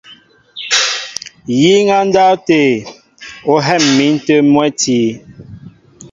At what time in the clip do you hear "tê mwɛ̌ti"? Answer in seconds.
4.25-4.99